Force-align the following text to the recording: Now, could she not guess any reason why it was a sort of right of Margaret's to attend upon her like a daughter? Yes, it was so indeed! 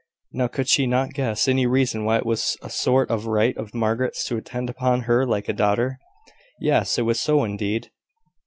Now, 0.33 0.47
could 0.47 0.67
she 0.67 0.87
not 0.87 1.13
guess 1.13 1.47
any 1.47 1.67
reason 1.67 2.05
why 2.05 2.17
it 2.17 2.25
was 2.25 2.57
a 2.63 2.71
sort 2.71 3.11
of 3.11 3.27
right 3.27 3.55
of 3.55 3.75
Margaret's 3.75 4.23
to 4.29 4.37
attend 4.37 4.67
upon 4.67 5.01
her 5.01 5.27
like 5.27 5.47
a 5.47 5.53
daughter? 5.53 5.99
Yes, 6.59 6.97
it 6.97 7.03
was 7.03 7.19
so 7.21 7.43
indeed! 7.43 7.91